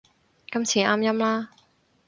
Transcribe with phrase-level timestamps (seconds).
[0.51, 1.51] 今次啱音啦